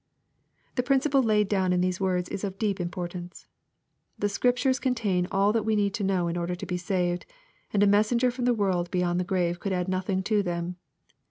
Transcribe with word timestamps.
The 0.77 0.81
principle 0.81 1.21
laid 1.21 1.47
down 1.47 1.71
in 1.71 1.79
these 1.81 2.01
words 2.01 2.27
is 2.29 2.43
of 2.43 2.57
deep 2.57 2.79
im 2.81 2.89
portance. 2.89 3.45
The 4.17 4.29
Scriptures 4.29 4.79
contain 4.79 5.27
all 5.29 5.53
that 5.53 5.61
we 5.61 5.75
need 5.75 5.93
to 5.93 6.03
know 6.03 6.27
in 6.27 6.37
order 6.37 6.55
to 6.55 6.65
be 6.65 6.75
saved, 6.75 7.27
and 7.71 7.83
a 7.83 7.85
messenger 7.85 8.31
from 8.31 8.45
the 8.45 8.55
world 8.55 8.89
beyond 8.89 9.19
the 9.19 9.23
grave 9.23 9.59
could 9.59 9.73
add 9.73 9.87
nothing 9.87 10.23
to 10.23 10.41
them. 10.41 10.77